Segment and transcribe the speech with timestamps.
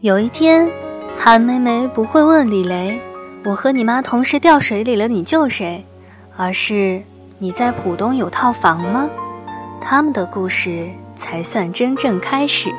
[0.00, 0.68] 有一天，
[1.18, 3.00] 韩梅梅不会问李雷
[3.42, 5.86] ：“我和你妈同时掉水里了，你救谁？”
[6.36, 7.02] 而是
[7.38, 9.08] ：“你在浦东有套房吗？”
[9.80, 12.70] 他们的故事才算真正开始。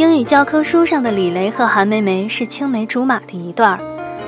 [0.00, 3.78] 英语教科书上的李雷和韩梅梅是青梅竹马的一对儿。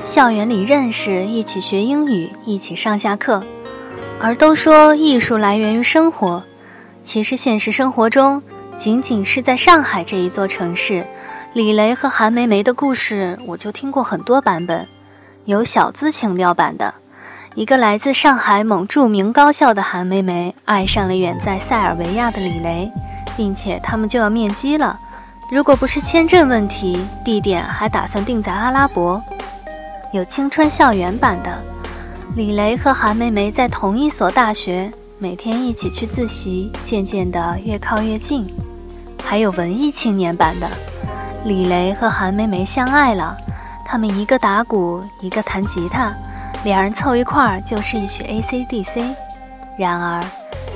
[0.05, 3.43] 校园里认识，一起学英语，一起上下课。
[4.21, 6.43] 而都说艺术来源于生活，
[7.01, 8.43] 其实现实生活中，
[8.75, 11.07] 仅仅是在上海这一座城市，
[11.55, 14.87] 李雷和韩梅梅的故事，我就听过很多版本。
[15.47, 16.93] 有小资情调版的，
[17.55, 22.93] 一个来自上海某著名高校的韩梅梅爱上了远在塞尔维亚的李雷，
[23.39, 25.01] 并且他们就要面基了。
[25.53, 29.23] 如果不是签证问题，地点还打算定在阿拉伯。
[30.11, 31.63] 有青春校园版的，
[32.35, 38.47] 李雷和韩梅梅在同一所大学，每天一起去自习，渐渐的越靠越近。
[39.23, 40.71] 还有文艺青年版的，
[41.45, 43.37] 李雷和韩梅梅相爱了，
[43.85, 46.15] 他们一个打鼓，一个弹吉他，
[46.65, 49.05] 两人凑一块儿就是一曲 AC/DC。
[49.77, 50.25] 然而，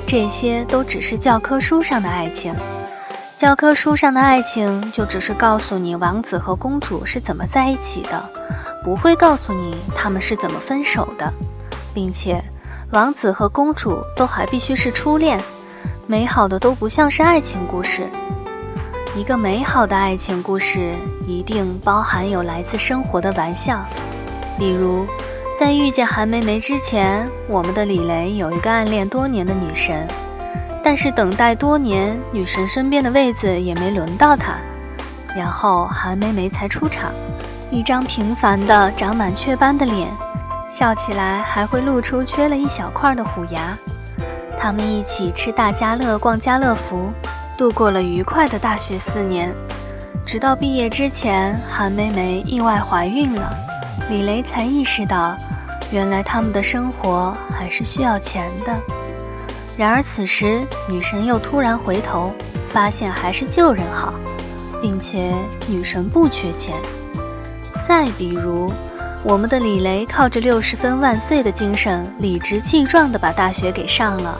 [0.05, 2.53] 这些都只是教科书上的爱情，
[3.37, 8.27] 教科书上的爱情就只是告诉你王子和公主是怎么在一起的。
[8.83, 11.31] 不会告诉你他们是怎么分手的，
[11.93, 12.43] 并且
[12.91, 15.39] 王子和公主都还必须是初恋，
[16.07, 18.09] 美好的都不像是爱情故事。
[19.15, 20.95] 一个美好的爱情故事
[21.27, 23.85] 一定包含有来自生活的玩笑，
[24.57, 25.05] 比如
[25.59, 30.07] 在遇见韩梅梅之前，我们的李雷有一个暗恋多年的女神，
[30.89, 34.53] 但是等待多年，女神身边的位子也没轮到他，
[35.35, 37.11] 然后韩梅梅才出场。
[37.69, 40.07] 一张平凡的、长满雀斑的脸，
[40.65, 43.77] 笑起来还会露出缺了一小块的虎牙。
[44.57, 47.11] 他们一起吃大家乐、逛家乐福，
[47.57, 49.53] 度过了愉快的大学四年。
[50.25, 53.53] 直到毕业之前，韩梅梅意外怀孕了，
[54.09, 55.35] 李雷才意识到，
[55.91, 58.73] 原来他们的生活还是需要钱的。
[59.77, 62.33] 然而此时，女神又突然回头，
[62.69, 64.13] 发现还是救人好，
[64.81, 65.31] 并且
[65.67, 66.75] 女神不缺钱。
[67.87, 68.73] 再比如，
[69.23, 74.39] 我们的李雷靠着六十分万岁的精神，理直气壮地把大学给上了。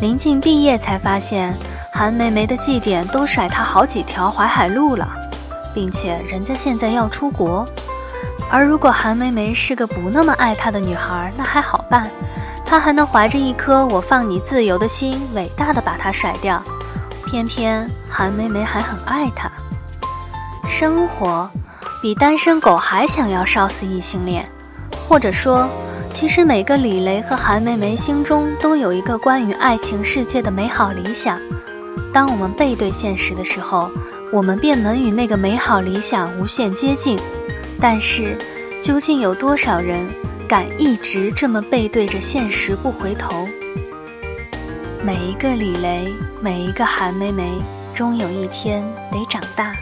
[0.00, 1.52] 临近毕业才发现，
[1.92, 5.10] 韩梅梅的绩点都甩他好几条淮海路了，
[5.74, 7.66] 并且人家现在要出国。
[8.48, 12.08] 而如果韩梅梅是个不那么爱他的女孩，那还好办，
[12.68, 16.62] 他还能怀着一颗我放你自由的心，伟大的把他甩掉。
[17.24, 19.50] 偏偏韩梅梅还很爱他，
[20.68, 21.48] 生活。
[22.02, 24.46] 比单身狗还想要烧死异性恋，
[25.08, 25.66] 或者说，
[26.12, 31.40] 其实每个李雷和韩梅梅心中都有一个关于爱情世界的美好理想。
[32.12, 33.90] 当我们背对现实的时候，
[34.30, 37.18] 我们便能与那个美好理想无限接近。
[37.80, 38.36] 但是，
[38.82, 40.06] 究竟有多少人
[40.48, 43.46] 敢一直这么背对着现实不回头？
[45.04, 46.10] 每一个李雷，
[46.40, 47.60] 每一个韩梅梅，
[47.94, 48.82] 终有一天
[49.12, 49.72] 得长大。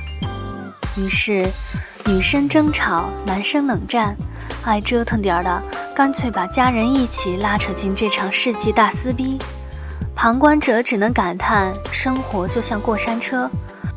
[0.97, 1.49] 于是。
[2.09, 4.15] 女生争吵，男生冷战，
[4.63, 5.61] 爱折腾点儿的，
[5.93, 9.37] 干脆把家人一起拉扯进这场世纪大撕逼。
[10.15, 13.51] 旁观者只能感叹：生活就像过山车，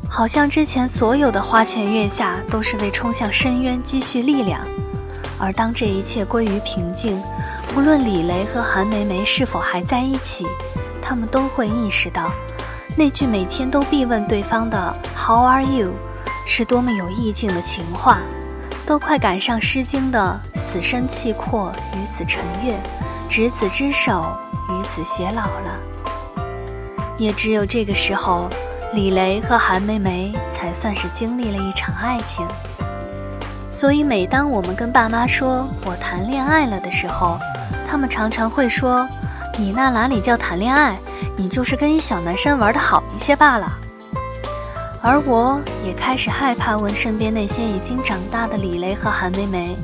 [0.08, 4.60] 好像之前所有的花前月下都是为冲向深渊积蓄力量。
[5.40, 7.20] 而当这一切归于平静，
[7.74, 10.46] 不论李雷和韩梅梅是否还在一起，
[11.00, 12.30] 他们都会意识到，
[12.96, 15.92] 那句每天都必问对方的 “How are you”。
[16.46, 18.18] 是多么有意境的情话，
[18.84, 22.76] 都快赶上《诗经》的“死生契阔，与子成悦，
[23.28, 24.36] 执子之手，
[24.68, 25.78] 与子偕老”了。
[27.16, 28.48] 也只有这个时候，
[28.94, 32.44] 李雷和韩梅梅才算是经历了一场爱情。
[33.80, 37.38] 所以，每当我们跟爸妈说我谈恋爱了的时候，
[37.90, 39.08] 他们常常会说
[39.56, 40.98] ：“你那哪里叫谈恋爱？
[41.34, 43.72] 你就是跟一小男生玩的好一些罢了。
[45.00, 49.74] 而我也开始害怕问身边那些已经长大的李雷和韩梅梅：“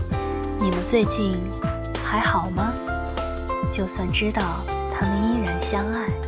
[0.61, 1.41] 你们最近
[2.05, 2.75] 还好吗？”
[3.73, 4.43] 就算知道
[4.93, 6.26] 他们依然相爱。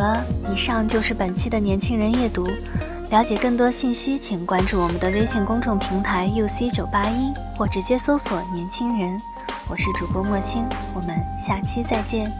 [0.00, 2.48] 了，以上就是本期的年轻人阅读。
[3.10, 9.20] 了解更多信息，请关注我们的微信公众平台 UC 九八一，或直接搜索“年轻人”。
[9.68, 10.64] 我是主播莫青，
[10.94, 12.30] 我们下期再见。